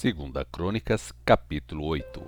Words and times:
Segunda 0.00 0.46
Crônicas, 0.46 1.12
capítulo 1.26 1.84
8 1.84 2.22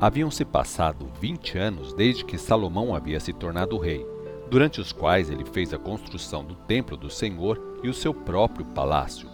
Haviam-se 0.00 0.44
passado 0.44 1.10
vinte 1.20 1.58
anos 1.58 1.92
desde 1.92 2.24
que 2.24 2.38
Salomão 2.38 2.94
havia 2.94 3.18
se 3.18 3.32
tornado 3.32 3.76
rei, 3.78 4.06
durante 4.48 4.80
os 4.80 4.92
quais 4.92 5.28
ele 5.28 5.44
fez 5.44 5.74
a 5.74 5.78
construção 5.78 6.44
do 6.44 6.54
templo 6.54 6.96
do 6.96 7.10
Senhor 7.10 7.80
e 7.82 7.88
o 7.88 7.92
seu 7.92 8.14
próprio 8.14 8.64
palácio. 8.64 9.28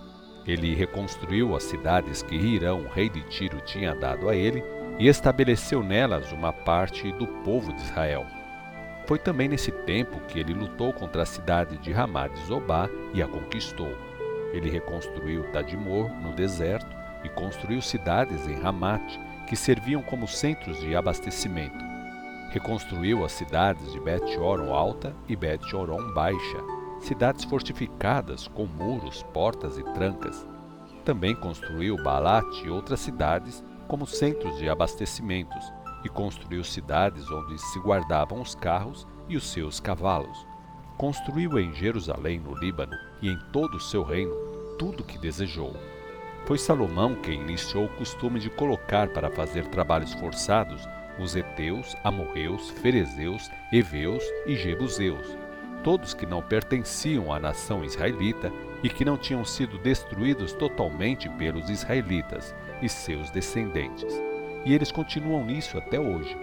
Ele 0.47 0.75
reconstruiu 0.75 1.55
as 1.55 1.65
cidades 1.65 2.23
que 2.23 2.35
Hirão, 2.35 2.87
rei 2.95 3.11
de 3.11 3.21
Tiro, 3.25 3.61
tinha 3.61 3.95
dado 3.95 4.31
a 4.31 4.35
ele 4.35 4.65
e 4.99 5.07
estabeleceu 5.07 5.83
nelas 5.83 6.33
uma 6.33 6.51
parte 6.51 7.13
do 7.13 7.27
povo 7.45 7.75
de 7.75 7.83
Israel. 7.83 8.25
Foi 9.07 9.19
também 9.19 9.49
nesse 9.49 9.71
tempo 9.71 10.19
que 10.29 10.39
ele 10.39 10.55
lutou 10.55 10.95
contra 10.95 11.25
a 11.25 11.27
cidade 11.27 11.77
de 11.77 11.93
Ramá 11.93 12.27
de 12.27 12.43
Zobá 12.47 12.89
e 13.13 13.23
a 13.23 13.29
conquistou. 13.29 13.95
Ele 14.55 14.71
reconstruiu 14.71 15.45
Tadmor 15.53 16.09
no 16.23 16.35
deserto 16.35 16.98
e 17.29 17.35
construiu 17.35 17.83
cidades 17.83 18.49
em 18.49 18.55
Ramate, 18.55 19.21
que 19.47 19.55
serviam 19.55 20.03
como 20.03 20.27
centros 20.27 20.81
de 20.81 20.97
abastecimento. 20.97 21.79
Reconstruiu 22.51 23.25
as 23.25 23.33
cidades 23.33 23.93
de 23.93 24.01
Bet-Oron 24.01 24.73
Alta 24.73 25.15
e 25.29 25.37
Bet-Oron 25.37 26.13
Baixa, 26.15 26.59
cidades 27.01 27.45
fortificadas 27.45 28.49
com 28.49 28.67
muros, 28.67 29.23
portas 29.35 29.79
e 29.79 29.83
trancas. 29.93 30.47
Também 31.05 31.35
construiu 31.35 31.97
Baalat 32.03 32.47
e 32.65 32.71
outras 32.71 33.01
cidades 33.01 33.63
como 33.87 34.07
centros 34.07 34.59
de 34.59 34.69
abastecimentos, 34.69 35.73
e 36.05 36.09
construiu 36.09 36.63
cidades 36.63 37.29
onde 37.31 37.59
se 37.59 37.79
guardavam 37.81 38.41
os 38.41 38.55
carros 38.55 39.07
e 39.29 39.37
os 39.37 39.51
seus 39.51 39.81
cavalos. 39.81 40.47
Construiu 40.97 41.59
em 41.59 41.73
Jerusalém, 41.75 42.39
no 42.39 42.55
Líbano, 42.55 42.97
e 43.21 43.29
em 43.29 43.39
todo 43.53 43.77
o 43.77 43.81
seu 43.81 44.03
reino, 44.03 44.35
tudo 44.79 45.01
o 45.01 45.05
que 45.05 45.19
desejou. 45.19 45.75
Foi 46.49 46.57
Salomão 46.57 47.15
quem 47.15 47.43
iniciou 47.43 47.85
o 47.85 47.89
costume 47.91 48.41
de 48.41 48.49
colocar 48.49 49.11
para 49.11 49.31
fazer 49.31 49.67
trabalhos 49.67 50.15
forçados 50.15 50.89
os 51.19 51.37
heteus, 51.37 51.95
amorreus, 52.03 52.71
ferezeus, 52.71 53.51
heveus 53.71 54.25
e 54.47 54.57
jebuseus, 54.57 55.37
todos 55.85 56.15
que 56.15 56.25
não 56.25 56.41
pertenciam 56.41 57.31
à 57.31 57.39
nação 57.39 57.85
israelita 57.85 58.51
e 58.83 58.89
que 58.89 59.05
não 59.05 59.19
tinham 59.19 59.45
sido 59.45 59.77
destruídos 59.77 60.55
totalmente 60.55 61.29
pelos 61.29 61.69
israelitas 61.69 62.55
e 62.81 62.89
seus 62.89 63.31
descendentes. 63.31 64.19
E 64.65 64.73
eles 64.73 64.91
continuam 64.91 65.45
nisso 65.45 65.77
até 65.77 66.01
hoje. 66.01 66.35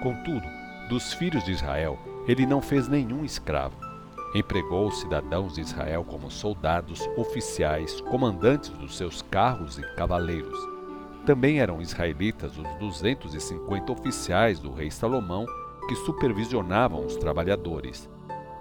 Contudo, 0.00 0.46
dos 0.88 1.12
filhos 1.12 1.42
de 1.42 1.50
Israel, 1.50 1.98
ele 2.28 2.46
não 2.46 2.62
fez 2.62 2.86
nenhum 2.86 3.24
escravo 3.24 3.89
Empregou 4.34 4.88
os 4.88 5.00
cidadãos 5.00 5.54
de 5.54 5.60
Israel 5.60 6.04
como 6.04 6.30
soldados, 6.30 7.00
oficiais, 7.16 8.00
comandantes 8.02 8.70
dos 8.70 8.96
seus 8.96 9.22
carros 9.22 9.78
e 9.78 9.82
cavaleiros. 9.96 10.58
Também 11.26 11.60
eram 11.60 11.82
israelitas 11.82 12.56
os 12.56 12.68
250 12.78 13.92
oficiais 13.92 14.60
do 14.60 14.72
rei 14.72 14.90
Salomão 14.90 15.44
que 15.88 15.96
supervisionavam 15.96 17.04
os 17.04 17.16
trabalhadores. 17.16 18.08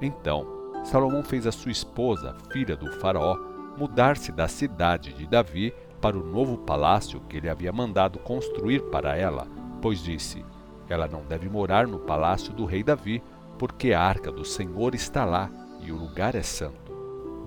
Então, 0.02 0.48
Salomão 0.84 1.24
fez 1.24 1.46
a 1.46 1.52
sua 1.52 1.72
esposa, 1.72 2.36
filha 2.52 2.76
do 2.76 2.92
faraó, 2.94 3.38
mudar-se 3.78 4.32
da 4.32 4.48
cidade 4.48 5.14
de 5.14 5.28
Davi 5.28 5.74
para 6.02 6.18
o 6.18 6.26
novo 6.26 6.58
palácio 6.58 7.22
que 7.30 7.38
ele 7.38 7.50
havia 7.50 7.72
mandado 7.72 8.18
construir 8.20 8.82
para 8.90 9.16
ela, 9.16 9.48
pois 9.82 10.02
disse: 10.02 10.44
Ela 10.88 11.08
não 11.08 11.22
deve 11.22 11.48
morar 11.48 11.86
no 11.86 12.00
palácio 12.00 12.54
do 12.54 12.66
rei 12.66 12.84
Davi, 12.84 13.22
porque 13.60 13.92
a 13.92 14.02
arca 14.02 14.32
do 14.32 14.46
Senhor 14.46 14.96
está 14.96 15.26
lá 15.26 15.52
e 15.82 15.92
o 15.92 15.98
lugar 15.98 16.34
é 16.34 16.42
santo. 16.42 16.98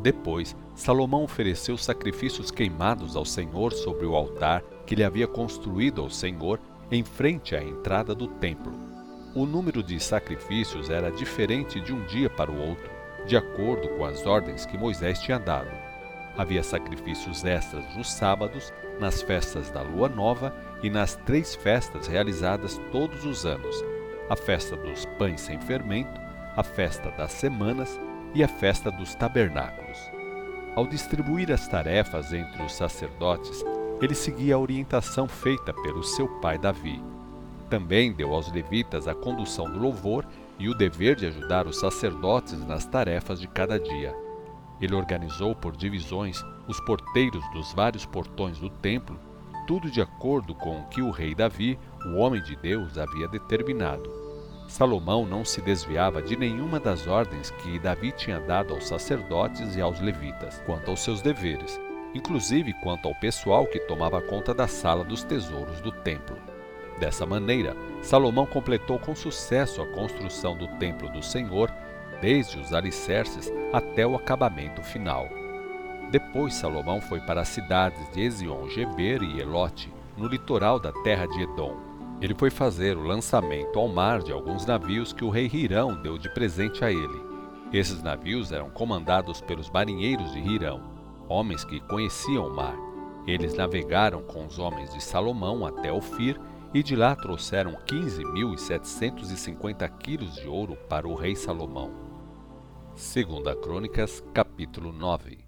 Depois, 0.03 0.55
Salomão 0.75 1.25
ofereceu 1.25 1.79
sacrifícios 1.79 2.51
queimados 2.51 3.17
ao 3.17 3.25
Senhor 3.25 3.73
sobre 3.73 4.05
o 4.05 4.15
altar 4.15 4.63
que 4.85 4.95
ele 4.95 5.05
havia 5.05 5.27
construído 5.27 6.03
ao 6.03 6.11
Senhor 6.11 6.61
em 6.91 7.03
frente 7.03 7.57
à 7.57 7.63
entrada 7.63 8.15
do 8.15 8.27
templo. 8.27 8.73
O 9.35 9.47
número 9.47 9.83
de 9.83 9.99
sacrifícios 9.99 10.91
era 10.91 11.11
diferente 11.11 11.81
de 11.81 11.95
um 11.95 12.05
dia 12.05 12.28
para 12.28 12.51
o 12.51 12.61
outro, 12.61 12.91
de 13.27 13.37
acordo 13.37 13.89
com 13.97 14.05
as 14.05 14.27
ordens 14.27 14.67
que 14.67 14.77
Moisés 14.77 15.19
tinha 15.21 15.39
dado. 15.39 15.71
Havia 16.37 16.62
sacrifícios 16.62 17.45
extras 17.45 17.97
nos 17.97 18.12
sábados, 18.12 18.72
nas 19.01 19.22
festas 19.22 19.71
da 19.71 19.81
lua 19.81 20.09
nova 20.09 20.55
e 20.83 20.91
nas 20.91 21.17
três 21.17 21.55
festas 21.55 22.06
realizadas 22.06 22.78
todos 22.91 23.25
os 23.25 23.47
anos: 23.47 23.91
a 24.32 24.37
festa 24.37 24.75
dos 24.78 25.04
pães 25.19 25.43
sem 25.43 25.60
fermento, 25.60 26.19
a 26.56 26.62
festa 26.62 27.10
das 27.10 27.32
semanas 27.32 28.00
e 28.34 28.43
a 28.43 28.48
festa 28.48 28.91
dos 28.91 29.15
tabernáculos. 29.15 29.98
Ao 30.75 30.87
distribuir 30.87 31.53
as 31.53 31.69
tarefas 31.69 32.32
entre 32.32 32.62
os 32.62 32.72
sacerdotes, 32.72 33.62
ele 34.00 34.15
seguia 34.15 34.54
a 34.54 34.59
orientação 34.59 35.28
feita 35.28 35.75
pelo 35.75 36.03
seu 36.03 36.26
pai 36.41 36.56
Davi. 36.56 36.98
Também 37.69 38.10
deu 38.10 38.32
aos 38.32 38.50
levitas 38.50 39.06
a 39.06 39.15
condução 39.15 39.71
do 39.71 39.78
louvor 39.78 40.25
e 40.59 40.66
o 40.66 40.75
dever 40.75 41.15
de 41.15 41.26
ajudar 41.26 41.66
os 41.66 41.78
sacerdotes 41.78 42.66
nas 42.66 42.87
tarefas 42.87 43.38
de 43.38 43.47
cada 43.47 43.78
dia. 43.78 44.16
Ele 44.81 44.94
organizou 44.94 45.54
por 45.54 45.76
divisões 45.76 46.42
os 46.66 46.81
porteiros 46.81 47.44
dos 47.53 47.75
vários 47.75 48.06
portões 48.06 48.59
do 48.59 48.71
templo, 48.71 49.21
tudo 49.66 49.91
de 49.91 50.00
acordo 50.00 50.54
com 50.54 50.81
o 50.81 50.84
que 50.87 51.03
o 51.03 51.10
rei 51.10 51.34
Davi, 51.34 51.78
o 52.06 52.16
homem 52.16 52.42
de 52.42 52.56
Deus, 52.56 52.97
havia 52.97 53.28
determinado. 53.28 54.22
Salomão 54.72 55.27
não 55.27 55.44
se 55.44 55.60
desviava 55.60 56.22
de 56.22 56.34
nenhuma 56.34 56.81
das 56.81 57.06
ordens 57.06 57.50
que 57.50 57.78
Davi 57.78 58.10
tinha 58.10 58.41
dado 58.41 58.72
aos 58.72 58.88
sacerdotes 58.88 59.77
e 59.77 59.83
aos 59.83 60.00
levitas, 60.00 60.62
quanto 60.65 60.91
aos 60.91 61.00
seus 61.00 61.21
deveres, 61.21 61.78
inclusive 62.15 62.72
quanto 62.83 63.06
ao 63.06 63.15
pessoal 63.16 63.66
que 63.66 63.78
tomava 63.81 64.22
conta 64.22 64.55
da 64.55 64.66
sala 64.66 65.05
dos 65.05 65.22
tesouros 65.25 65.83
do 65.83 65.93
templo. 65.93 66.38
Dessa 66.99 67.27
maneira, 67.27 67.77
Salomão 68.00 68.47
completou 68.47 68.99
com 68.99 69.15
sucesso 69.15 69.83
a 69.83 69.87
construção 69.88 70.56
do 70.56 70.66
templo 70.78 71.10
do 71.10 71.22
Senhor, 71.22 71.71
desde 72.22 72.59
os 72.59 72.72
alicerces 72.72 73.53
até 73.75 74.06
o 74.06 74.16
acabamento 74.16 74.83
final. 74.83 75.28
Depois 76.10 76.54
Salomão 76.54 76.99
foi 76.99 77.21
para 77.21 77.43
as 77.43 77.49
cidades 77.49 78.10
de 78.15 78.22
Ezion-Geber 78.22 79.22
e 79.22 79.39
Elote, 79.39 79.93
no 80.16 80.27
litoral 80.27 80.81
da 80.81 80.93
terra 81.04 81.27
de 81.27 81.43
Edom 81.43 81.91
ele 82.22 82.34
foi 82.37 82.50
fazer 82.50 82.97
o 82.97 83.03
lançamento 83.03 83.81
ao 83.81 83.88
mar 83.88 84.22
de 84.22 84.31
alguns 84.31 84.65
navios 84.65 85.12
que 85.12 85.25
o 85.25 85.28
rei 85.28 85.50
Hirão 85.53 86.00
deu 86.00 86.16
de 86.16 86.33
presente 86.33 86.84
a 86.84 86.93
ele. 86.93 87.21
Esses 87.72 88.00
navios 88.00 88.53
eram 88.53 88.71
comandados 88.71 89.41
pelos 89.41 89.69
marinheiros 89.69 90.31
de 90.31 90.38
Hirão, 90.38 90.81
homens 91.28 91.65
que 91.65 91.81
conheciam 91.81 92.47
o 92.47 92.55
mar. 92.55 92.77
Eles 93.27 93.55
navegaram 93.55 94.22
com 94.22 94.47
os 94.47 94.60
homens 94.60 94.94
de 94.94 95.03
Salomão 95.03 95.66
até 95.66 95.93
Ofir 95.93 96.41
e 96.72 96.81
de 96.81 96.94
lá 96.94 97.16
trouxeram 97.16 97.72
15.750 97.88 99.91
quilos 99.99 100.37
de 100.37 100.47
ouro 100.47 100.77
para 100.89 101.09
o 101.09 101.16
rei 101.16 101.34
Salomão. 101.34 101.91
Segunda 102.94 103.56
Crônicas, 103.56 104.22
capítulo 104.33 104.93
9 104.93 105.41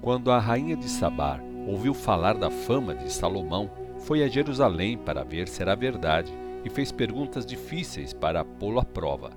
Quando 0.00 0.30
a 0.30 0.38
rainha 0.38 0.76
de 0.76 0.88
Sabar 0.88 1.42
ouviu 1.66 1.94
falar 1.94 2.34
da 2.34 2.48
fama 2.48 2.94
de 2.94 3.12
Salomão, 3.12 3.79
foi 4.00 4.22
a 4.22 4.28
Jerusalém 4.28 4.98
para 4.98 5.24
ver 5.24 5.48
se 5.48 5.62
era 5.62 5.74
verdade 5.74 6.32
e 6.64 6.70
fez 6.70 6.90
perguntas 6.90 7.46
difíceis 7.46 8.12
para 8.12 8.44
pô-lo 8.44 8.80
à 8.80 8.84
prova. 8.84 9.30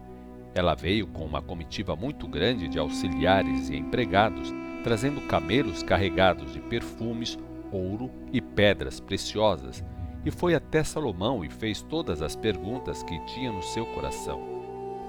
Ela 0.55 0.75
veio 0.75 1.07
com 1.07 1.25
uma 1.25 1.41
comitiva 1.41 1.95
muito 1.95 2.27
grande 2.27 2.67
de 2.67 2.77
auxiliares 2.77 3.69
e 3.69 3.75
empregados, 3.75 4.53
trazendo 4.83 5.21
camelos 5.21 5.81
carregados 5.81 6.53
de 6.53 6.59
perfumes, 6.59 7.37
ouro 7.71 8.11
e 8.31 8.39
pedras 8.39 8.99
preciosas, 8.99 9.83
e 10.25 10.31
foi 10.31 10.55
até 10.55 10.83
Salomão 10.83 11.43
e 11.43 11.49
fez 11.49 11.81
todas 11.81 12.21
as 12.21 12.35
perguntas 12.35 13.03
que 13.03 13.19
tinha 13.25 13.51
no 13.51 13.61
seu 13.61 13.85
coração. 13.87 14.41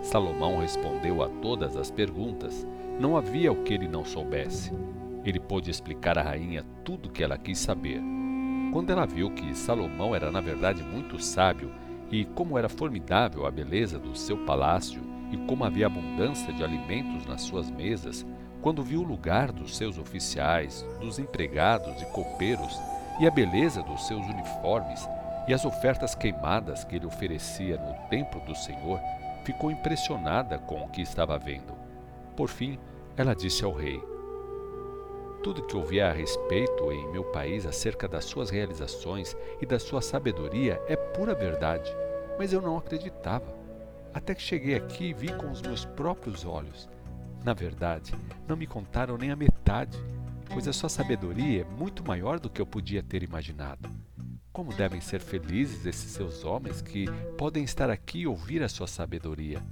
Salomão 0.03 0.59
respondeu 0.59 1.22
a 1.22 1.28
todas 1.28 1.76
as 1.76 1.91
perguntas, 1.91 2.66
não 2.98 3.16
havia 3.16 3.53
o 3.53 3.62
que 3.62 3.75
ele 3.75 3.88
não 3.88 4.04
soubesse. 4.04 4.72
Ele 5.25 5.41
pôde 5.41 5.70
explicar 5.70 6.19
à 6.19 6.22
rainha 6.22 6.64
tudo 6.84 7.09
o 7.09 7.12
que 7.12 7.22
ela 7.22 7.38
quis 7.38 7.59
saber. 7.59 8.03
Quando 8.75 8.91
ela 8.91 9.07
viu 9.07 9.31
que 9.31 9.55
Salomão 9.55 10.17
era 10.17 10.32
na 10.32 10.41
verdade 10.41 10.82
muito 10.82 11.23
sábio 11.23 11.71
e 12.11 12.25
como 12.25 12.59
era 12.59 12.69
formidável 12.69 13.47
a 13.47 13.50
beleza 13.50 14.00
do 14.00 14.17
seu 14.19 14.37
palácio 14.38 15.00
e 15.31 15.37
como 15.47 15.65
havia 15.65 15.87
abundância 15.87 16.53
de 16.53 16.65
alimentos 16.65 17.25
nas 17.25 17.43
suas 17.43 17.71
mesas, 17.71 18.26
quando 18.61 18.82
viu 18.82 19.03
o 19.03 19.06
lugar 19.06 19.53
dos 19.53 19.76
seus 19.76 19.97
oficiais, 19.97 20.85
dos 21.00 21.21
empregados 21.21 22.03
e 22.03 22.06
copeiros 22.06 22.76
e 23.21 23.29
a 23.29 23.31
beleza 23.31 23.81
dos 23.81 24.09
seus 24.09 24.26
uniformes 24.26 25.09
e 25.47 25.55
as 25.55 25.65
ofertas 25.65 26.17
queimadas 26.17 26.82
que 26.82 26.97
ele 26.97 27.06
oferecia 27.06 27.77
no 27.77 28.09
templo 28.09 28.41
do 28.41 28.56
Senhor, 28.56 28.99
ficou 29.44 29.70
impressionada 29.70 30.59
com 30.59 30.82
o 30.82 30.88
que 30.88 31.00
estava 31.00 31.38
vendo. 31.38 31.75
Por 32.35 32.49
fim, 32.49 32.77
ela 33.17 33.37
disse 33.37 33.65
ao 33.65 33.73
rei: 33.73 34.03
tudo 35.44 35.62
que 35.62 35.76
ouvia 35.76 36.08
a 36.08 36.12
respeito 36.12 36.91
em 36.91 37.06
meu 37.12 37.23
país 37.23 37.67
acerca 37.67 38.08
das 38.08 38.25
suas 38.25 38.49
realizações 38.49 39.37
e 39.61 39.67
da 39.67 39.79
sua 39.79 40.00
sabedoria 40.00 40.81
é 40.88 40.96
pura 40.96 41.35
verdade, 41.35 41.94
mas 42.38 42.50
eu 42.55 42.62
não 42.62 42.79
acreditava. 42.79 43.55
Até 44.14 44.35
que 44.35 44.41
cheguei 44.41 44.75
aqui 44.75 45.11
e 45.11 45.12
vi 45.12 45.31
com 45.35 45.50
os 45.50 45.61
meus 45.61 45.85
próprios 45.85 46.46
olhos. 46.46 46.88
Na 47.44 47.52
verdade, 47.52 48.14
não 48.49 48.56
me 48.56 48.67
contaram 48.67 49.19
nem 49.19 49.31
a 49.31 49.37
metade. 49.37 49.99
pois 50.49 50.67
a 50.67 50.73
sua 50.73 50.88
sabedoria 50.88 51.61
é 51.61 51.64
muito 51.64 52.02
maior 52.02 52.41
do 52.41 52.49
que 52.49 52.62
eu 52.62 52.67
podia 52.67 53.02
ter 53.02 53.23
imaginado. 53.23 53.91
Como 54.50 54.73
devem 54.73 55.02
ser 55.02 55.20
felizes 55.20 55.85
esses 55.85 56.11
seus 56.12 56.43
homens 56.43 56.81
que 56.81 57.05
podem 57.37 57.64
estar 57.64 57.91
aqui 57.91 58.20
e 58.20 58.26
ouvir 58.26 58.62
a 58.62 58.69
sua 58.69 58.87
sabedoria. 58.87 59.62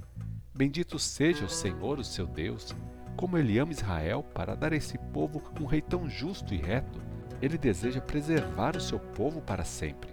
Bendito 0.53 0.99
seja 0.99 1.45
o 1.45 1.49
Senhor, 1.49 1.97
o 1.97 2.03
seu 2.03 2.27
Deus, 2.27 2.75
como 3.15 3.37
ele 3.37 3.57
ama 3.57 3.71
Israel 3.71 4.23
para 4.33 4.55
dar 4.55 4.73
a 4.73 4.75
esse 4.75 4.97
povo 4.97 5.41
um 5.59 5.65
rei 5.65 5.81
tão 5.81 6.09
justo 6.09 6.53
e 6.53 6.57
reto. 6.57 7.01
Ele 7.41 7.57
deseja 7.57 8.01
preservar 8.01 8.75
o 8.75 8.81
seu 8.81 8.99
povo 8.99 9.41
para 9.41 9.63
sempre. 9.63 10.11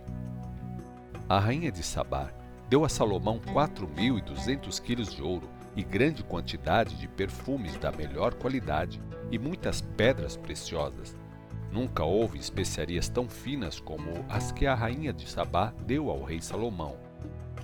A 1.29 1.38
rainha 1.38 1.70
de 1.70 1.82
Sabá 1.82 2.31
deu 2.69 2.85
a 2.85 2.88
Salomão 2.88 3.41
quatro 3.52 3.88
mil 3.88 4.19
e 4.19 4.23
duzentos 4.23 4.79
quilos 4.79 5.14
de 5.14 5.23
ouro 5.23 5.49
e 5.76 5.82
grande 5.82 6.23
quantidade 6.25 6.97
de 6.97 7.06
perfumes 7.06 7.76
da 7.79 7.93
melhor 7.93 8.35
qualidade 8.35 9.00
e 9.31 9.38
muitas 9.38 9.81
pedras 9.81 10.37
preciosas. 10.37 11.17
Nunca 11.70 12.02
houve 12.02 12.38
especiarias 12.38 13.08
tão 13.08 13.29
finas 13.29 13.79
como 13.79 14.25
as 14.29 14.50
que 14.50 14.67
a 14.67 14.75
rainha 14.75 15.12
de 15.12 15.29
Sabá 15.29 15.73
deu 15.87 16.11
ao 16.11 16.25
rei 16.25 16.43
Salomão. 16.43 16.97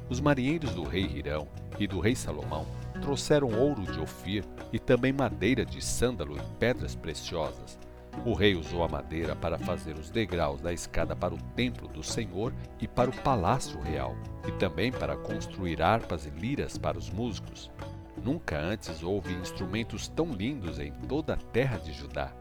Os 0.08 0.20
marinheiros 0.20 0.72
do 0.74 0.84
rei 0.84 1.04
Hirão 1.04 1.48
e 1.78 1.88
do 1.88 1.98
rei 1.98 2.14
Salomão 2.14 2.66
trouxeram 2.96 3.48
ouro 3.58 3.82
de 3.82 4.00
Ofir 4.00 4.44
e 4.72 4.78
também 4.78 5.12
madeira 5.12 5.64
de 5.64 5.82
sândalo 5.84 6.36
e 6.36 6.58
pedras 6.58 6.94
preciosas. 6.94 7.78
O 8.24 8.32
rei 8.32 8.54
usou 8.54 8.82
a 8.82 8.88
madeira 8.88 9.36
para 9.36 9.58
fazer 9.58 9.96
os 9.98 10.10
degraus 10.10 10.60
da 10.60 10.72
escada 10.72 11.14
para 11.14 11.34
o 11.34 11.42
templo 11.54 11.86
do 11.88 12.02
Senhor 12.02 12.52
e 12.80 12.88
para 12.88 13.10
o 13.10 13.22
palácio 13.22 13.78
real, 13.80 14.16
e 14.48 14.52
também 14.52 14.90
para 14.90 15.16
construir 15.16 15.82
harpas 15.82 16.26
e 16.26 16.30
liras 16.30 16.78
para 16.78 16.98
os 16.98 17.10
músicos. 17.10 17.70
Nunca 18.24 18.58
antes 18.58 19.02
houve 19.02 19.34
instrumentos 19.34 20.08
tão 20.08 20.32
lindos 20.32 20.78
em 20.78 20.90
toda 21.06 21.34
a 21.34 21.36
terra 21.36 21.78
de 21.78 21.92
Judá. 21.92 22.32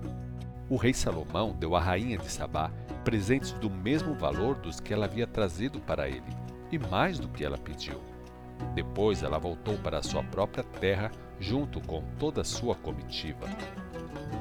O 0.69 0.77
rei 0.77 0.93
Salomão 0.93 1.53
deu 1.53 1.75
à 1.75 1.79
rainha 1.79 2.17
de 2.17 2.31
Sabá 2.31 2.71
presentes 3.03 3.51
do 3.51 3.69
mesmo 3.69 4.15
valor 4.15 4.55
dos 4.55 4.79
que 4.79 4.91
ela 4.91 5.05
havia 5.05 5.27
trazido 5.27 5.79
para 5.79 6.09
ele, 6.09 6.23
e 6.71 6.79
mais 6.79 7.19
do 7.19 7.27
que 7.27 7.45
ela 7.45 7.57
pediu. 7.57 8.01
Depois 8.73 9.23
ela 9.23 9.37
voltou 9.37 9.77
para 9.77 10.03
sua 10.03 10.23
própria 10.23 10.63
terra, 10.63 11.11
junto 11.39 11.79
com 11.81 12.03
toda 12.19 12.41
a 12.41 12.45
sua 12.45 12.75
comitiva. 12.75 13.47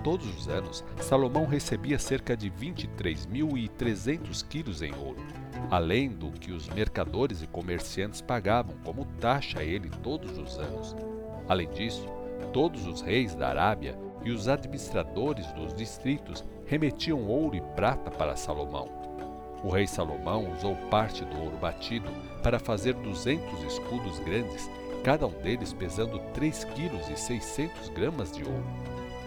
Todos 0.03 0.27
os 0.37 0.49
anos, 0.49 0.85
Salomão 1.01 1.47
recebia 1.47 1.99
cerca 1.99 2.37
de 2.37 2.51
23.300 2.51 4.47
quilos 4.47 4.83
em 4.83 4.95
ouro, 4.95 5.25
além 5.71 6.11
do 6.11 6.31
que 6.31 6.53
os 6.53 6.69
mercadores 6.69 7.43
e 7.43 7.47
comerciantes 7.47 8.21
pagavam 8.21 8.75
como 8.85 9.07
taxa 9.21 9.61
a 9.61 9.65
ele 9.65 9.89
todos 10.03 10.37
os 10.39 10.59
anos. 10.59 10.95
Além 11.49 11.71
disso, 11.71 12.07
todos 12.53 12.87
os 12.87 13.01
reis 13.01 13.35
da 13.35 13.49
Arábia 13.49 13.99
e 14.25 14.31
os 14.31 14.49
administradores 14.49 15.51
dos 15.53 15.75
distritos 15.75 16.45
remetiam 16.67 17.27
ouro 17.27 17.57
e 17.57 17.61
prata 17.75 18.11
para 18.11 18.37
Salomão. 18.37 19.04
O 19.65 19.71
rei 19.71 19.87
Salomão 19.87 20.53
usou 20.53 20.77
parte 20.91 21.25
do 21.25 21.41
ouro 21.41 21.57
batido 21.57 22.11
para 22.43 22.59
fazer 22.59 22.93
200 22.93 23.63
escudos 23.63 24.19
grandes, 24.19 24.71
cada 25.03 25.27
um 25.27 25.33
deles 25.41 25.73
pesando 25.73 26.19
3 26.35 26.65
quilos 26.65 27.09
e 27.09 27.17
600 27.17 27.89
gramas 27.89 28.31
de 28.31 28.45
ouro. 28.45 28.67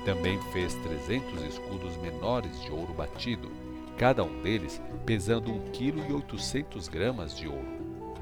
Também 0.06 0.40
fez 0.54 0.76
300 0.76 1.42
escudos 1.42 1.98
menores 1.98 2.62
de 2.62 2.72
ouro 2.72 2.94
batido, 2.94 3.52
cada 3.98 4.24
um 4.24 4.44
deles 4.44 4.80
pesando 5.08 5.52
1 5.52 5.72
quilo 5.72 6.06
e 6.08 6.14
800 6.14 6.88
gramas 6.88 7.36
de 7.36 7.48
ouro. 7.48 7.78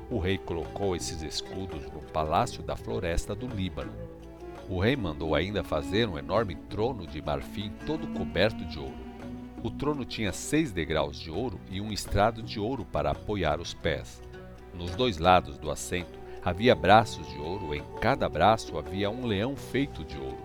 O 0.10 0.18
rei 0.18 0.38
colocou 0.38 0.96
esses 0.96 1.22
escudos 1.22 1.84
no 1.92 2.00
palácio 2.14 2.64
da 2.64 2.78
floresta 2.78 3.36
do 3.36 3.46
Líbano. 3.46 3.92
O 4.70 4.80
rei 4.80 4.96
mandou 4.96 5.36
ainda 5.36 5.66
fazer 5.66 6.08
um 6.08 6.18
enorme 6.18 6.56
trono 6.70 7.06
de 7.06 7.22
marfim 7.22 7.74
todo 7.86 8.08
coberto 8.14 8.64
de 8.64 8.80
ouro. 8.80 9.05
O 9.66 9.72
trono 9.72 10.06
tinha 10.06 10.32
seis 10.32 10.72
degraus 10.72 11.20
de 11.20 11.32
ouro 11.32 11.60
e 11.72 11.82
um 11.82 11.92
estrado 11.92 12.44
de 12.44 12.60
ouro 12.60 12.86
para 12.86 13.10
apoiar 13.10 13.60
os 13.60 13.74
pés. 13.74 14.22
Nos 14.72 14.92
dois 14.92 15.18
lados 15.18 15.58
do 15.58 15.72
assento 15.72 16.20
havia 16.44 16.76
braços 16.76 17.28
de 17.30 17.40
ouro, 17.40 17.74
em 17.74 17.82
cada 18.00 18.30
braço 18.30 18.78
havia 18.78 19.10
um 19.10 19.26
leão 19.26 19.56
feito 19.56 20.04
de 20.04 20.20
ouro. 20.20 20.38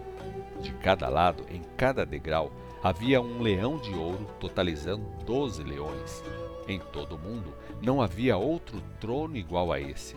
De 0.62 0.72
cada 0.72 1.06
lado, 1.10 1.44
em 1.50 1.60
cada 1.76 2.06
degrau, 2.06 2.50
havia 2.82 3.20
um 3.20 3.42
leão 3.42 3.76
de 3.76 3.92
ouro, 3.92 4.26
totalizando 4.40 5.04
doze 5.26 5.62
leões. 5.62 6.24
Em 6.66 6.78
todo 6.78 7.16
o 7.16 7.18
mundo 7.18 7.52
não 7.82 8.00
havia 8.00 8.38
outro 8.38 8.82
trono 8.98 9.36
igual 9.36 9.70
a 9.70 9.78
esse. 9.78 10.16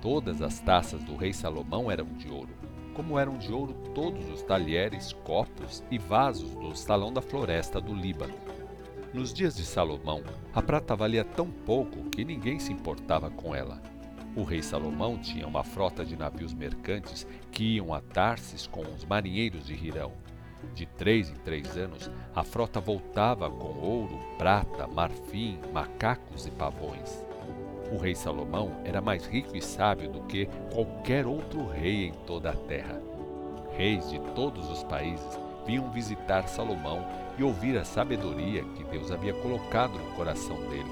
Todas 0.00 0.42
as 0.42 0.58
taças 0.58 1.00
do 1.04 1.14
rei 1.14 1.32
Salomão 1.32 1.88
eram 1.88 2.06
de 2.06 2.28
ouro, 2.28 2.50
como 2.92 3.18
eram 3.18 3.38
de 3.38 3.52
ouro 3.52 3.74
todos 3.94 4.28
os 4.28 4.42
talheres, 4.42 5.12
copos 5.24 5.82
e 5.90 5.98
vasos 5.98 6.54
do 6.54 6.74
salão 6.76 7.12
da 7.12 7.22
floresta 7.22 7.80
do 7.80 7.94
Líbano. 7.94 8.34
Nos 9.12 9.32
dias 9.32 9.56
de 9.56 9.64
Salomão, 9.64 10.22
a 10.54 10.62
prata 10.62 10.96
valia 10.96 11.24
tão 11.24 11.50
pouco 11.50 12.08
que 12.10 12.24
ninguém 12.24 12.58
se 12.58 12.72
importava 12.72 13.30
com 13.30 13.54
ela. 13.54 13.82
O 14.34 14.42
rei 14.42 14.62
Salomão 14.62 15.18
tinha 15.18 15.46
uma 15.46 15.62
frota 15.62 16.04
de 16.04 16.16
navios 16.16 16.54
mercantes 16.54 17.26
que 17.50 17.74
iam 17.74 17.92
a 17.92 18.00
Tarsis 18.00 18.66
com 18.66 18.80
os 18.80 19.04
marinheiros 19.04 19.66
de 19.66 19.74
Hirão. 19.74 20.12
De 20.74 20.86
três 20.86 21.28
em 21.28 21.34
três 21.34 21.76
anos, 21.76 22.10
a 22.34 22.42
frota 22.42 22.80
voltava 22.80 23.50
com 23.50 23.78
ouro, 23.78 24.18
prata, 24.38 24.86
marfim, 24.86 25.58
macacos 25.72 26.46
e 26.46 26.50
pavões. 26.50 27.22
O 27.92 27.98
rei 27.98 28.14
Salomão 28.14 28.80
era 28.86 29.02
mais 29.02 29.26
rico 29.26 29.54
e 29.54 29.60
sábio 29.60 30.10
do 30.10 30.22
que 30.22 30.48
qualquer 30.72 31.26
outro 31.26 31.68
rei 31.68 32.06
em 32.06 32.12
toda 32.26 32.48
a 32.48 32.56
terra. 32.56 32.98
Reis 33.76 34.08
de 34.08 34.18
todos 34.34 34.66
os 34.70 34.82
países 34.84 35.38
vinham 35.66 35.90
visitar 35.90 36.48
Salomão 36.48 37.06
e 37.36 37.42
ouvir 37.42 37.76
a 37.76 37.84
sabedoria 37.84 38.64
que 38.64 38.84
Deus 38.84 39.12
havia 39.12 39.34
colocado 39.34 39.98
no 39.98 40.10
coração 40.12 40.56
dele. 40.70 40.90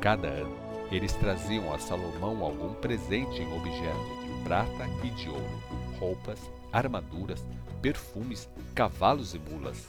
Cada 0.00 0.28
ano, 0.28 0.56
eles 0.90 1.12
traziam 1.12 1.70
a 1.70 1.78
Salomão 1.78 2.42
algum 2.42 2.72
presente 2.72 3.42
em 3.42 3.54
objetos 3.54 4.24
de 4.24 4.42
prata 4.42 4.88
e 5.04 5.10
de 5.10 5.28
ouro, 5.28 5.62
roupas, 6.00 6.40
armaduras, 6.72 7.44
perfumes, 7.82 8.48
cavalos 8.74 9.34
e 9.34 9.38
mulas. 9.38 9.86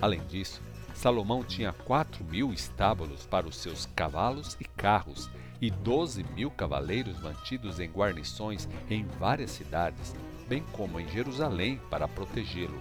Além 0.00 0.20
disso, 0.26 0.60
Salomão 0.92 1.44
tinha 1.44 1.72
quatro 1.72 2.24
mil 2.24 2.52
estábulos 2.52 3.26
para 3.26 3.46
os 3.46 3.56
seus 3.56 3.86
cavalos 3.94 4.56
e 4.60 4.64
carros 4.64 5.30
e 5.62 5.70
doze 5.70 6.24
mil 6.34 6.50
cavaleiros 6.50 7.22
mantidos 7.22 7.78
em 7.78 7.88
guarnições 7.88 8.68
em 8.90 9.06
várias 9.06 9.52
cidades, 9.52 10.12
bem 10.48 10.64
como 10.72 10.98
em 10.98 11.08
Jerusalém 11.08 11.80
para 11.88 12.08
protegê-lo. 12.08 12.78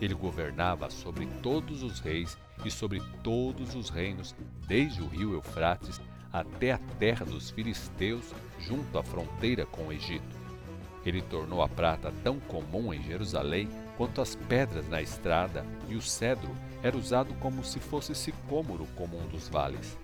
Ele 0.00 0.14
governava 0.14 0.88
sobre 0.90 1.26
todos 1.42 1.82
os 1.82 1.98
reis 1.98 2.38
e 2.64 2.70
sobre 2.70 3.02
todos 3.24 3.74
os 3.74 3.90
reinos, 3.90 4.32
desde 4.68 5.02
o 5.02 5.08
rio 5.08 5.34
Eufrates 5.34 6.00
até 6.32 6.70
a 6.70 6.78
terra 6.78 7.26
dos 7.26 7.50
filisteus, 7.50 8.32
junto 8.60 8.96
à 8.96 9.02
fronteira 9.02 9.66
com 9.66 9.88
o 9.88 9.92
Egito. 9.92 10.38
Ele 11.04 11.20
tornou 11.22 11.62
a 11.62 11.68
prata 11.68 12.12
tão 12.22 12.38
comum 12.38 12.94
em 12.94 13.02
Jerusalém 13.02 13.68
quanto 13.96 14.20
as 14.20 14.36
pedras 14.36 14.88
na 14.88 15.02
estrada, 15.02 15.66
e 15.88 15.96
o 15.96 16.02
cedro 16.02 16.50
era 16.80 16.96
usado 16.96 17.34
como 17.40 17.64
se 17.64 17.80
fosse 17.80 18.14
sicômoro 18.14 18.86
comum 18.94 19.26
dos 19.26 19.48
vales. 19.48 19.98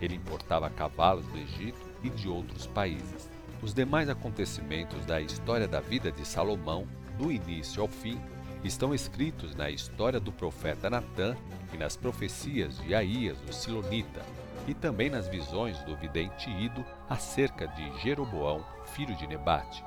Ele 0.00 0.16
importava 0.16 0.70
cavalos 0.70 1.26
do 1.26 1.38
Egito 1.38 1.80
e 2.02 2.10
de 2.10 2.28
outros 2.28 2.66
países. 2.66 3.30
Os 3.62 3.72
demais 3.72 4.08
acontecimentos 4.08 5.04
da 5.06 5.20
história 5.20 5.66
da 5.66 5.80
vida 5.80 6.12
de 6.12 6.24
Salomão, 6.26 6.86
do 7.18 7.32
início 7.32 7.80
ao 7.80 7.88
fim, 7.88 8.20
estão 8.62 8.94
escritos 8.94 9.54
na 9.54 9.70
história 9.70 10.18
do 10.18 10.32
profeta 10.32 10.90
Natã 10.90 11.36
e 11.72 11.76
nas 11.76 11.96
profecias 11.96 12.78
de 12.78 12.94
Aías, 12.94 13.38
o 13.48 13.52
Silonita, 13.52 14.22
e 14.66 14.74
também 14.74 15.10
nas 15.10 15.28
visões 15.28 15.78
do 15.84 15.94
vidente 15.96 16.50
Ido 16.50 16.84
acerca 17.08 17.66
de 17.68 18.00
Jeroboão, 18.00 18.64
filho 18.86 19.14
de 19.16 19.26
Nebate. 19.26 19.84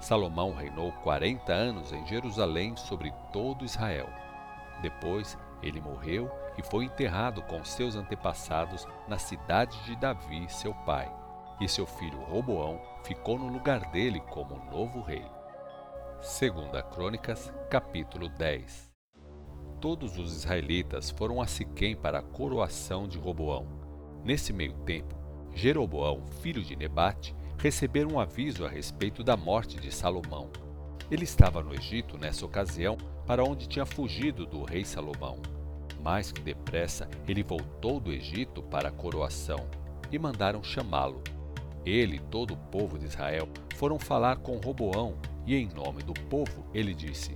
Salomão 0.00 0.54
reinou 0.54 0.92
40 0.92 1.52
anos 1.52 1.92
em 1.92 2.06
Jerusalém 2.06 2.76
sobre 2.76 3.12
todo 3.32 3.64
Israel. 3.64 4.08
Depois, 4.80 5.38
ele 5.62 5.80
morreu 5.80 6.30
e 6.58 6.62
foi 6.62 6.84
enterrado 6.84 7.42
com 7.42 7.64
seus 7.64 7.96
antepassados 7.96 8.86
na 9.06 9.18
cidade 9.18 9.78
de 9.84 9.96
Davi, 9.96 10.46
seu 10.48 10.74
pai. 10.74 11.10
E 11.60 11.68
seu 11.68 11.86
filho 11.86 12.22
Roboão 12.24 12.80
ficou 13.04 13.38
no 13.38 13.48
lugar 13.48 13.90
dele 13.90 14.20
como 14.20 14.62
novo 14.70 15.00
rei. 15.00 15.24
Segunda 16.20 16.82
Crônicas, 16.82 17.52
capítulo 17.70 18.28
10. 18.28 18.90
Todos 19.80 20.18
os 20.18 20.34
israelitas 20.34 21.10
foram 21.10 21.40
a 21.40 21.46
Siquém 21.46 21.94
para 21.94 22.18
a 22.18 22.22
coroação 22.22 23.06
de 23.06 23.18
Roboão. 23.18 23.66
Nesse 24.24 24.52
meio 24.52 24.72
tempo, 24.84 25.14
Jeroboão, 25.54 26.26
filho 26.42 26.62
de 26.62 26.74
Nebate, 26.74 27.34
receberam 27.58 28.12
um 28.12 28.20
aviso 28.20 28.64
a 28.64 28.68
respeito 28.68 29.22
da 29.22 29.36
morte 29.36 29.78
de 29.78 29.94
Salomão. 29.94 30.50
Ele 31.10 31.24
estava 31.24 31.62
no 31.62 31.74
Egito 31.74 32.18
nessa 32.18 32.44
ocasião, 32.44 32.96
para 33.26 33.44
onde 33.44 33.66
tinha 33.66 33.86
fugido 33.86 34.44
do 34.44 34.64
rei 34.64 34.84
Salomão. 34.84 35.40
Mais 36.06 36.30
que 36.30 36.40
depressa, 36.40 37.08
ele 37.26 37.42
voltou 37.42 37.98
do 37.98 38.12
Egito 38.12 38.62
para 38.62 38.90
a 38.90 38.92
coroação 38.92 39.66
e 40.08 40.16
mandaram 40.16 40.62
chamá-lo. 40.62 41.20
Ele 41.84 42.18
e 42.18 42.20
todo 42.20 42.54
o 42.54 42.56
povo 42.56 42.96
de 42.96 43.06
Israel 43.06 43.48
foram 43.74 43.98
falar 43.98 44.36
com 44.36 44.56
Roboão 44.58 45.16
e, 45.44 45.56
em 45.56 45.66
nome 45.66 46.04
do 46.04 46.12
povo, 46.12 46.64
ele 46.72 46.94
disse: 46.94 47.34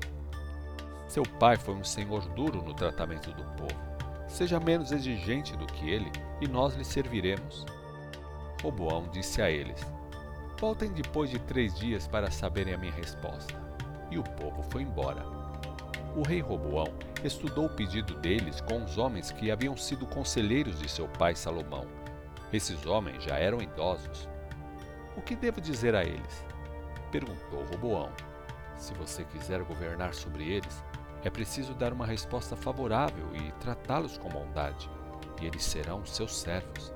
Seu 1.08 1.24
pai 1.24 1.56
foi 1.56 1.74
um 1.74 1.82
senhor 1.82 2.28
duro 2.28 2.62
no 2.62 2.72
tratamento 2.72 3.32
do 3.32 3.42
povo. 3.56 3.80
Seja 4.28 4.60
menos 4.60 4.92
exigente 4.92 5.56
do 5.56 5.66
que 5.66 5.90
ele, 5.90 6.12
e 6.40 6.46
nós 6.46 6.76
lhe 6.76 6.84
serviremos. 6.84 7.66
Roboão 8.62 9.08
disse 9.10 9.42
a 9.42 9.50
eles: 9.50 9.84
Voltem 10.60 10.92
depois 10.92 11.28
de 11.28 11.40
três 11.40 11.74
dias 11.74 12.06
para 12.06 12.30
saberem 12.30 12.72
a 12.72 12.78
minha 12.78 12.92
resposta. 12.92 13.60
E 14.12 14.16
o 14.16 14.22
povo 14.22 14.62
foi 14.70 14.82
embora. 14.82 15.39
O 16.16 16.22
rei 16.22 16.40
Roboão 16.40 16.92
estudou 17.22 17.66
o 17.66 17.70
pedido 17.70 18.14
deles 18.14 18.60
com 18.60 18.82
os 18.82 18.98
homens 18.98 19.30
que 19.30 19.48
haviam 19.48 19.76
sido 19.76 20.04
conselheiros 20.06 20.80
de 20.80 20.88
seu 20.88 21.06
pai 21.06 21.36
Salomão. 21.36 21.86
Esses 22.52 22.84
homens 22.84 23.22
já 23.22 23.36
eram 23.36 23.62
idosos. 23.62 24.28
O 25.16 25.22
que 25.22 25.36
devo 25.36 25.60
dizer 25.60 25.94
a 25.94 26.02
eles? 26.02 26.44
Perguntou 27.12 27.64
Roboão. 27.70 28.10
Se 28.76 28.92
você 28.94 29.24
quiser 29.24 29.62
governar 29.62 30.12
sobre 30.12 30.50
eles, 30.50 30.82
é 31.22 31.30
preciso 31.30 31.74
dar 31.74 31.92
uma 31.92 32.06
resposta 32.06 32.56
favorável 32.56 33.28
e 33.36 33.52
tratá-los 33.60 34.18
com 34.18 34.28
bondade, 34.28 34.90
e 35.40 35.46
eles 35.46 35.62
serão 35.62 36.04
seus 36.04 36.36
servos. 36.36 36.92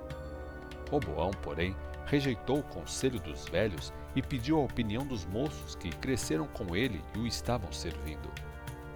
Roboão, 0.90 1.30
porém, 1.42 1.76
rejeitou 2.06 2.58
o 2.58 2.64
conselho 2.64 3.20
dos 3.20 3.44
velhos 3.48 3.92
e 4.16 4.22
pediu 4.22 4.58
a 4.58 4.64
opinião 4.64 5.06
dos 5.06 5.24
moços 5.24 5.76
que 5.76 5.90
cresceram 5.90 6.48
com 6.48 6.74
ele 6.74 7.00
e 7.14 7.18
o 7.18 7.26
estavam 7.26 7.72
servindo. 7.72 8.28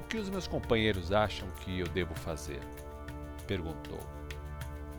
Que 0.08 0.16
os 0.16 0.30
meus 0.30 0.46
companheiros 0.46 1.12
acham 1.12 1.46
que 1.60 1.80
eu 1.80 1.86
devo 1.88 2.14
fazer? 2.14 2.60
perguntou. 3.46 4.00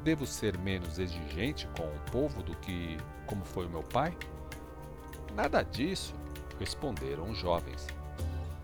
Devo 0.04 0.26
ser 0.26 0.58
menos 0.58 1.00
exigente 1.00 1.68
com 1.76 1.84
o 1.84 2.12
povo 2.12 2.44
do 2.44 2.56
que 2.58 2.96
como 3.26 3.44
foi 3.44 3.66
o 3.66 3.70
meu 3.70 3.82
pai? 3.82 4.16
Nada 5.36 5.64
disso, 5.64 6.14
responderam 6.60 7.30
os 7.30 7.40
jovens. 7.40 7.88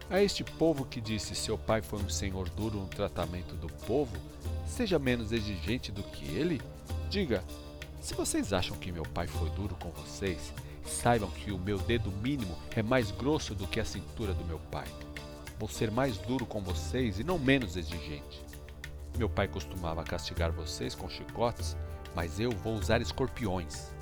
A 0.08 0.22
este 0.22 0.44
povo 0.44 0.86
que 0.86 1.02
disse 1.02 1.34
seu 1.34 1.58
pai 1.58 1.82
foi 1.82 2.00
um 2.00 2.10
senhor 2.10 2.48
duro 2.50 2.78
no 2.78 2.88
tratamento 2.88 3.56
do 3.56 3.68
povo, 3.88 4.16
seja 4.68 5.00
menos 5.00 5.32
exigente 5.32 5.92
do 5.92 6.04
que 6.04 6.26
ele? 6.26 6.62
Diga, 7.10 7.44
se 8.02 8.14
vocês 8.14 8.54
acham 8.54 8.78
que 8.78 8.92
meu 8.92 9.04
pai 9.04 9.26
foi 9.26 9.50
duro 9.52 9.76
com 9.76 9.90
vocês, 9.90 10.54
saibam 10.86 11.30
que 11.32 11.52
o 11.52 11.58
meu 11.58 11.80
dedo 11.80 12.12
mínimo 12.12 12.56
é 12.76 12.84
mais 12.84 13.10
grosso 13.10 13.56
do 13.56 13.66
que 13.66 13.80
a 13.80 13.86
cintura 13.86 14.32
do 14.32 14.46
meu 14.46 14.60
pai. 14.72 14.88
Vou 15.58 15.70
ser 15.70 15.90
mais 15.90 16.18
duro 16.18 16.46
com 16.46 16.62
vocês 16.62 17.20
e 17.20 17.24
não 17.24 17.40
menos 17.40 17.78
exigente. 17.78 18.44
Meu 19.18 19.30
pai 19.30 19.48
costumava 19.48 20.04
castigar 20.04 20.52
vocês 20.52 20.94
com 20.94 21.08
chicotes, 21.08 21.78
mas 22.14 22.40
eu 22.40 22.52
vou 22.52 22.74
usar 22.74 23.02
escorpiões. 23.02 23.94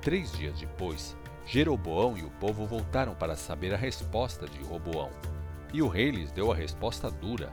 Três 0.00 0.30
dias 0.32 0.60
depois, 0.60 1.16
Jeroboão 1.44 2.16
e 2.16 2.22
o 2.22 2.30
povo 2.30 2.64
voltaram 2.64 3.14
para 3.14 3.34
saber 3.34 3.74
a 3.74 3.76
resposta 3.76 4.46
de 4.46 4.62
Roboão. 4.62 5.10
E 5.72 5.82
o 5.82 5.88
rei 5.88 6.10
lhes 6.10 6.30
deu 6.30 6.52
a 6.52 6.54
resposta 6.54 7.10
dura. 7.10 7.52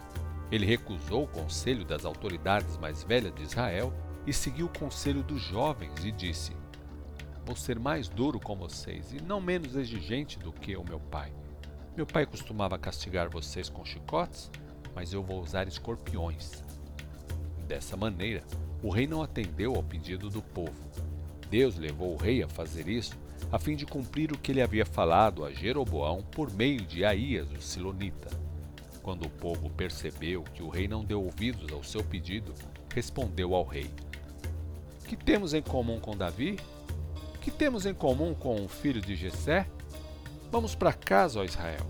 Ele 0.52 0.66
recusou 0.66 1.24
o 1.24 1.28
conselho 1.28 1.86
das 1.86 2.06
autoridades 2.06 2.78
mais 2.78 3.04
velhas 3.04 3.34
de 3.34 3.44
Israel 3.44 3.92
e 4.28 4.34
seguiu 4.34 4.68
o 4.68 4.80
conselho 4.80 5.24
dos 5.24 5.42
jovens 5.42 6.06
e 6.06 6.12
disse: 6.12 6.52
Vou 7.46 7.56
ser 7.56 7.80
mais 7.80 8.08
duro 8.08 8.40
com 8.40 8.56
vocês 8.56 9.12
e 9.14 9.22
não 9.22 9.42
menos 9.42 9.76
exigente 9.76 10.38
do 10.38 10.52
que 10.52 10.76
o 10.76 10.84
meu 10.84 11.00
pai. 11.00 11.32
Meu 12.00 12.06
pai 12.06 12.26
costumava 12.26 12.80
castigar 12.80 13.28
vocês 13.30 13.68
com 13.68 13.84
chicotes, 13.84 14.50
mas 14.96 15.12
eu 15.12 15.22
vou 15.22 15.42
usar 15.42 15.68
escorpiões. 15.68 16.64
Dessa 17.68 17.98
maneira, 17.98 18.42
o 18.82 18.90
rei 18.90 19.06
não 19.06 19.22
atendeu 19.22 19.76
ao 19.76 19.84
pedido 19.84 20.30
do 20.30 20.42
povo. 20.42 20.90
Deus 21.50 21.76
levou 21.76 22.14
o 22.14 22.18
rei 22.18 22.42
a 22.42 22.48
fazer 22.48 22.88
isso 22.88 23.20
a 23.52 23.60
fim 23.60 23.76
de 23.76 23.86
cumprir 23.86 24.32
o 24.32 24.38
que 24.38 24.50
ele 24.50 24.62
havia 24.62 24.86
falado 24.86 25.44
a 25.44 25.52
Jeroboão 25.52 26.24
por 26.24 26.50
meio 26.54 26.86
de 26.86 27.04
Aías, 27.04 27.52
o 27.52 27.62
Silonita. 27.62 28.30
Quando 29.04 29.26
o 29.26 29.30
povo 29.30 29.70
percebeu 29.70 30.44
que 30.54 30.64
o 30.64 30.70
rei 30.70 30.88
não 30.88 31.04
deu 31.04 31.22
ouvidos 31.22 31.70
ao 31.74 31.84
seu 31.84 32.02
pedido, 32.02 32.54
respondeu 32.96 33.54
ao 33.54 33.66
rei: 33.66 33.92
que 35.06 35.18
temos 35.18 35.54
em 35.54 35.62
comum 35.62 36.00
com 36.00 36.16
Davi? 36.16 36.58
Que 37.42 37.52
temos 37.52 37.86
em 37.86 37.94
comum 37.94 38.34
com 38.34 38.64
o 38.64 38.70
filho 38.70 39.02
de 39.02 39.18
Jessé? 39.18 39.68
Vamos 40.52 40.74
para 40.74 40.92
casa, 40.92 41.40
ó 41.40 41.44
Israel. 41.44 41.86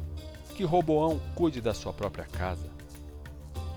Que 0.55 0.65
Roboão 0.65 1.19
cuide 1.33 1.61
da 1.61 1.73
sua 1.73 1.93
própria 1.93 2.25
casa. 2.25 2.69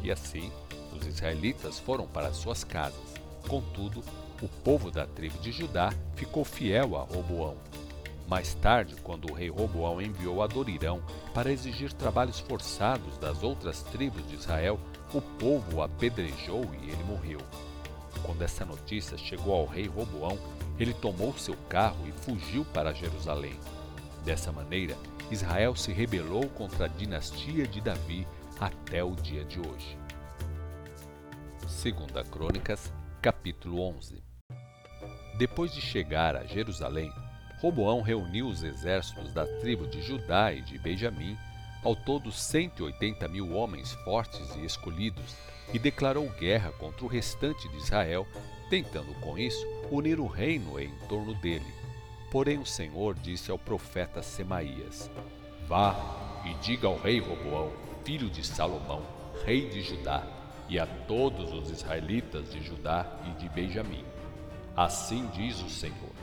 E 0.02 0.10
assim, 0.10 0.50
os 0.92 1.06
israelitas 1.06 1.78
foram 1.78 2.04
para 2.06 2.32
suas 2.32 2.64
casas. 2.64 3.14
Contudo, 3.46 4.02
o 4.42 4.48
povo 4.48 4.90
da 4.90 5.06
tribo 5.06 5.38
de 5.38 5.52
Judá 5.52 5.92
ficou 6.16 6.44
fiel 6.44 6.96
a 6.96 7.02
Roboão. 7.02 7.56
Mais 8.26 8.54
tarde, 8.54 8.96
quando 9.04 9.30
o 9.30 9.34
rei 9.34 9.50
Roboão 9.50 10.02
enviou 10.02 10.42
Adorirão 10.42 11.00
para 11.32 11.52
exigir 11.52 11.92
trabalhos 11.92 12.40
forçados 12.40 13.16
das 13.18 13.44
outras 13.44 13.82
tribos 13.84 14.26
de 14.28 14.34
Israel, 14.34 14.80
o 15.14 15.20
povo 15.20 15.76
o 15.76 15.82
apedrejou 15.82 16.64
e 16.82 16.90
ele 16.90 17.04
morreu. 17.04 17.40
Quando 18.24 18.42
essa 18.42 18.64
notícia 18.64 19.16
chegou 19.16 19.54
ao 19.54 19.66
rei 19.66 19.86
Roboão, 19.86 20.36
ele 20.78 20.92
tomou 20.92 21.32
seu 21.38 21.56
carro 21.68 22.04
e 22.08 22.12
fugiu 22.12 22.64
para 22.64 22.92
Jerusalém. 22.92 23.54
Dessa 24.24 24.52
maneira, 24.52 24.96
Israel 25.30 25.74
se 25.74 25.92
rebelou 25.92 26.48
contra 26.50 26.84
a 26.84 26.88
dinastia 26.88 27.66
de 27.66 27.80
Davi 27.80 28.26
até 28.60 29.02
o 29.02 29.16
dia 29.16 29.44
de 29.44 29.58
hoje. 29.58 29.98
Segunda 31.66 32.22
Crônicas, 32.22 32.92
capítulo 33.20 33.80
11. 33.80 34.22
Depois 35.36 35.72
de 35.72 35.80
chegar 35.80 36.36
a 36.36 36.44
Jerusalém, 36.44 37.12
Roboão 37.60 38.00
reuniu 38.00 38.46
os 38.46 38.62
exércitos 38.62 39.32
da 39.32 39.44
tribo 39.60 39.88
de 39.88 40.00
Judá 40.02 40.52
e 40.52 40.62
de 40.62 40.78
Benjamim, 40.78 41.36
ao 41.82 41.96
todo 41.96 42.30
180 42.30 43.26
mil 43.26 43.52
homens 43.54 43.92
fortes 44.04 44.54
e 44.54 44.64
escolhidos, 44.64 45.36
e 45.74 45.80
declarou 45.80 46.28
guerra 46.38 46.70
contra 46.72 47.04
o 47.04 47.08
restante 47.08 47.68
de 47.68 47.76
Israel, 47.78 48.24
tentando 48.70 49.12
com 49.14 49.36
isso 49.36 49.66
unir 49.90 50.20
o 50.20 50.26
reino 50.26 50.78
em 50.78 50.94
torno 51.08 51.34
dele. 51.34 51.81
Porém 52.32 52.56
o 52.56 52.64
Senhor 52.64 53.14
disse 53.14 53.50
ao 53.50 53.58
profeta 53.58 54.22
Semaías: 54.22 55.10
Vá 55.68 56.40
e 56.46 56.54
diga 56.64 56.86
ao 56.86 56.96
rei 56.96 57.20
Roboão, 57.20 57.70
filho 58.06 58.30
de 58.30 58.42
Salomão, 58.42 59.02
rei 59.44 59.68
de 59.68 59.82
Judá, 59.82 60.26
e 60.66 60.78
a 60.78 60.86
todos 60.86 61.52
os 61.52 61.68
israelitas 61.68 62.50
de 62.50 62.62
Judá 62.62 63.20
e 63.26 63.38
de 63.38 63.50
Benjamim. 63.50 64.02
Assim 64.74 65.26
diz 65.34 65.60
o 65.60 65.68
Senhor: 65.68 66.14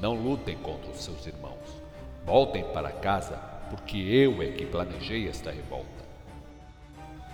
Não 0.00 0.14
lutem 0.14 0.56
contra 0.58 0.92
os 0.92 1.02
seus 1.02 1.26
irmãos. 1.26 1.82
Voltem 2.24 2.62
para 2.72 2.92
casa, 2.92 3.36
porque 3.68 3.96
eu 3.98 4.40
é 4.40 4.52
que 4.52 4.64
planejei 4.64 5.28
esta 5.28 5.50
revolta. 5.50 6.04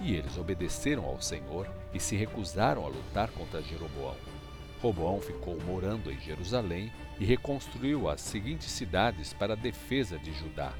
E 0.00 0.14
eles 0.14 0.38
obedeceram 0.38 1.04
ao 1.04 1.20
Senhor 1.20 1.68
e 1.92 2.00
se 2.00 2.16
recusaram 2.16 2.86
a 2.86 2.88
lutar 2.88 3.28
contra 3.32 3.60
Jeroboão. 3.60 4.16
Roboão 4.80 5.20
ficou 5.20 5.58
morando 5.62 6.11
em 6.11 6.20
Jerusalém 6.20 6.92
e 7.18 7.25
reconstruiu 7.25 8.08
as 8.08 8.20
seguintes 8.20 8.70
cidades 8.70 9.32
para 9.32 9.54
a 9.54 9.56
defesa 9.56 10.18
de 10.18 10.32
Judá: 10.32 10.73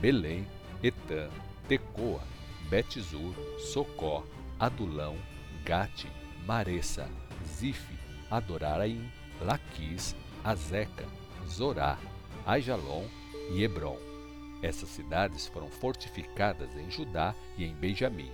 Belém, 0.00 0.46
Etã, 0.82 1.28
Tecoa, 1.66 2.22
Betzur, 2.68 3.34
Socó, 3.58 4.24
Adulão, 4.58 5.16
Gate, 5.64 6.06
Maressa, 6.44 7.08
Zife, 7.46 7.94
Adoraraim, 8.30 9.10
Laquis, 9.40 10.14
Azeca, 10.44 11.06
Zorá, 11.48 11.98
Aijalon 12.46 13.04
e 13.52 13.62
Hebron. 13.62 13.98
Essas 14.62 14.88
cidades 14.88 15.46
foram 15.46 15.68
fortificadas 15.68 16.74
em 16.76 16.90
Judá 16.90 17.34
e 17.56 17.64
em 17.64 17.74
Benjamim. 17.74 18.30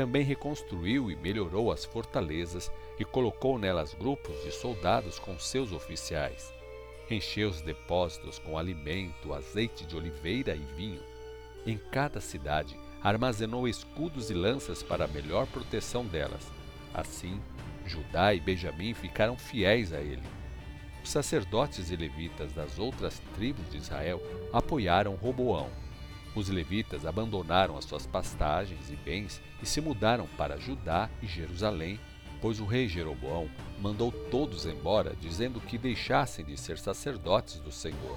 Também 0.00 0.22
reconstruiu 0.22 1.10
e 1.10 1.16
melhorou 1.16 1.70
as 1.70 1.84
fortalezas 1.84 2.72
e 2.98 3.04
colocou 3.04 3.58
nelas 3.58 3.92
grupos 3.92 4.34
de 4.42 4.50
soldados 4.50 5.18
com 5.18 5.38
seus 5.38 5.72
oficiais. 5.72 6.54
Encheu 7.10 7.50
os 7.50 7.60
depósitos 7.60 8.38
com 8.38 8.56
alimento, 8.56 9.34
azeite 9.34 9.84
de 9.84 9.94
oliveira 9.94 10.54
e 10.54 10.64
vinho. 10.74 11.02
Em 11.66 11.76
cada 11.76 12.18
cidade 12.18 12.74
armazenou 13.02 13.68
escudos 13.68 14.30
e 14.30 14.34
lanças 14.34 14.82
para 14.82 15.06
melhor 15.06 15.46
proteção 15.48 16.06
delas. 16.06 16.50
Assim, 16.94 17.38
Judá 17.84 18.32
e 18.32 18.40
Benjamim 18.40 18.94
ficaram 18.94 19.36
fiéis 19.36 19.92
a 19.92 20.00
ele. 20.00 20.26
Os 21.04 21.10
sacerdotes 21.10 21.90
e 21.90 21.96
levitas 21.96 22.54
das 22.54 22.78
outras 22.78 23.20
tribos 23.34 23.68
de 23.70 23.76
Israel 23.76 24.18
apoiaram 24.50 25.14
Roboão. 25.16 25.68
Os 26.34 26.48
levitas 26.48 27.04
abandonaram 27.04 27.76
as 27.76 27.84
suas 27.84 28.06
pastagens 28.06 28.88
e 28.90 28.96
bens 28.96 29.40
e 29.60 29.66
se 29.66 29.80
mudaram 29.80 30.28
para 30.36 30.58
Judá 30.58 31.10
e 31.20 31.26
Jerusalém, 31.26 31.98
pois 32.40 32.60
o 32.60 32.64
rei 32.64 32.88
Jeroboão 32.88 33.50
mandou 33.80 34.12
todos 34.30 34.64
embora, 34.64 35.14
dizendo 35.20 35.60
que 35.60 35.76
deixassem 35.76 36.44
de 36.44 36.56
ser 36.56 36.78
sacerdotes 36.78 37.58
do 37.60 37.72
Senhor. 37.72 38.16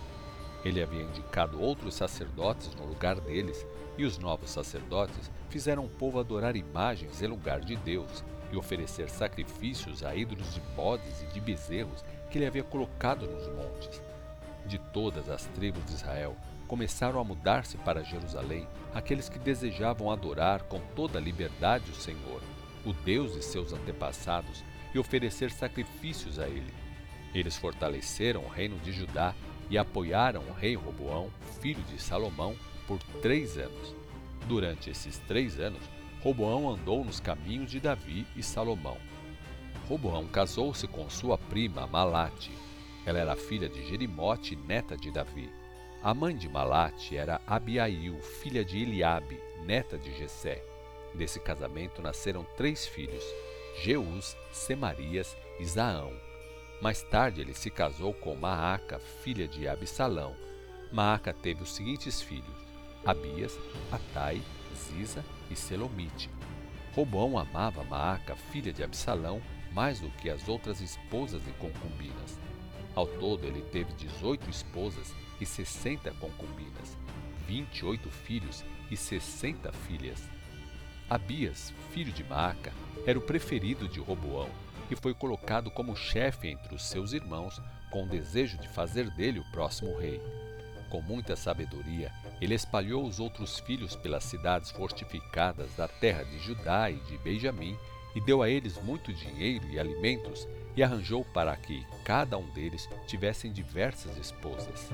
Ele 0.64 0.82
havia 0.82 1.02
indicado 1.02 1.60
outros 1.60 1.96
sacerdotes 1.96 2.74
no 2.76 2.86
lugar 2.86 3.20
deles, 3.20 3.66
e 3.98 4.06
os 4.06 4.18
novos 4.18 4.50
sacerdotes 4.50 5.30
fizeram 5.50 5.86
o 5.86 5.90
povo 5.90 6.20
adorar 6.20 6.56
imagens 6.56 7.22
em 7.22 7.28
lugar 7.28 7.60
de 7.60 7.76
Deus 7.76 8.24
e 8.52 8.56
oferecer 8.56 9.10
sacrifícios 9.10 10.04
a 10.04 10.16
ídolos 10.16 10.54
de 10.54 10.62
bodes 10.76 11.22
e 11.24 11.26
de 11.34 11.40
bezerros 11.42 12.04
que 12.30 12.38
ele 12.38 12.46
havia 12.46 12.64
colocado 12.64 13.28
nos 13.28 13.48
montes. 13.50 14.02
De 14.66 14.78
todas 14.78 15.30
as 15.30 15.46
tribos 15.48 15.84
de 15.86 15.94
Israel, 15.94 16.38
começaram 16.74 17.20
a 17.20 17.24
mudar-se 17.24 17.78
para 17.78 18.04
Jerusalém 18.04 18.68
aqueles 18.96 19.30
que 19.30 19.38
desejavam 19.38 20.10
adorar 20.10 20.64
com 20.64 20.80
toda 20.96 21.20
a 21.20 21.22
liberdade 21.22 21.92
o 21.92 21.94
Senhor, 21.94 22.42
o 22.84 22.92
Deus 22.92 23.34
de 23.34 23.44
seus 23.46 23.72
antepassados, 23.72 24.64
e 24.92 24.98
oferecer 24.98 25.52
sacrifícios 25.52 26.40
a 26.40 26.48
ele. 26.48 26.74
Eles 27.32 27.56
fortaleceram 27.56 28.44
o 28.44 28.50
reino 28.50 28.80
de 28.80 28.92
Judá 28.92 29.36
e 29.70 29.78
apoiaram 29.78 30.42
o 30.50 30.52
rei 30.52 30.74
Roboão, 30.74 31.30
filho 31.62 31.84
de 31.84 32.02
Salomão, 32.02 32.56
por 32.88 32.98
três 33.22 33.56
anos. 33.56 33.94
Durante 34.48 34.90
esses 34.90 35.20
três 35.28 35.60
anos, 35.60 35.84
Roboão 36.24 36.68
andou 36.68 37.06
nos 37.06 37.20
caminhos 37.20 37.70
de 37.70 37.80
Davi 37.80 38.26
e 38.36 38.42
Salomão. 38.42 38.98
Roboão 39.88 40.26
casou-se 40.26 40.88
com 40.88 41.08
sua 41.08 41.38
prima 41.38 41.86
Malate. 41.86 42.52
Ela 43.06 43.20
era 43.20 43.36
filha 43.36 43.70
de 43.70 43.88
Jerimote, 43.88 44.56
neta 44.56 44.98
de 44.98 45.12
Davi. 45.12 45.63
A 46.04 46.14
mãe 46.14 46.36
de 46.36 46.50
Malate 46.50 47.16
era 47.16 47.40
Abiail, 47.48 48.22
filha 48.22 48.66
de 48.66 48.78
Eliabe, 48.78 49.40
neta 49.66 49.98
de 49.98 50.14
Jessé. 50.14 50.62
Desse 51.16 51.40
casamento 51.40 52.02
nasceram 52.02 52.46
três 52.58 52.86
filhos, 52.86 53.24
Jeus, 53.82 54.36
Semarias 54.52 55.34
e 55.62 55.66
Zaão. 55.66 56.12
Mais 56.82 57.02
tarde 57.04 57.40
ele 57.40 57.54
se 57.54 57.72
casou 57.72 58.14
com 58.14 58.36
Maaca, 58.36 59.00
filha 59.00 59.48
de 59.48 59.66
Absalão. 59.66 60.36
Maaca 60.92 61.34
teve 61.34 61.64
os 61.64 61.74
seguintes 61.74 62.22
filhos: 62.22 62.68
Abias, 63.06 63.58
Atai, 63.90 64.42
Ziza 64.76 65.24
e 65.50 65.56
Selomite. 65.56 66.30
Roboão 66.94 67.40
amava 67.40 67.82
Maaca, 67.86 68.36
filha 68.36 68.74
de 68.74 68.84
Absalão, 68.84 69.42
mais 69.72 70.02
do 70.02 70.10
que 70.10 70.30
as 70.30 70.50
outras 70.50 70.82
esposas 70.82 71.42
e 71.48 71.52
concubinas. 71.52 72.38
Ao 72.94 73.08
todo, 73.08 73.46
ele 73.46 73.62
teve 73.72 73.94
18 73.94 74.50
esposas 74.50 75.16
e 75.40 75.46
60 75.46 76.12
concubinas, 76.20 76.98
28 77.48 78.10
filhos 78.10 78.64
e 78.90 78.98
60 78.98 79.72
filhas. 79.72 80.30
Abias, 81.10 81.74
filho 81.92 82.12
de 82.12 82.24
Maaca, 82.24 82.74
era 83.06 83.20
o 83.20 83.22
preferido 83.22 83.88
de 83.88 84.00
Roboão 84.00 84.50
e 84.90 84.96
foi 84.96 85.14
colocado 85.14 85.70
como 85.72 85.96
chefe 85.96 86.48
entre 86.48 86.74
os 86.74 86.86
seus 86.86 87.14
irmãos 87.14 87.62
com 87.92 88.04
o 88.04 88.08
desejo 88.08 88.58
de 88.58 88.68
fazer 88.70 89.10
dele 89.12 89.40
o 89.40 89.52
próximo 89.52 89.98
rei. 89.98 90.22
Com 90.90 91.02
muita 91.02 91.36
sabedoria, 91.36 92.12
ele 92.40 92.54
espalhou 92.54 93.06
os 93.06 93.20
outros 93.20 93.60
filhos 93.60 93.96
pelas 93.96 94.24
cidades 94.24 94.72
fortificadas 94.72 95.74
da 95.76 95.88
terra 95.88 96.24
de 96.24 96.40
Judá 96.40 96.90
e 96.90 96.96
de 96.96 97.18
Benjamim 97.18 97.78
e 98.16 98.22
deu 98.22 98.42
a 98.42 98.50
eles 98.50 98.82
muito 98.84 99.12
dinheiro 99.14 99.68
e 99.70 99.80
alimentos 99.80 100.48
e 100.76 100.84
arranjou 100.84 101.24
para 101.26 101.56
que 101.56 101.86
cada 102.04 102.38
um 102.38 102.50
deles 102.50 102.90
tivessem 103.06 103.52
diversas 103.52 104.18
esposas. 104.18 104.90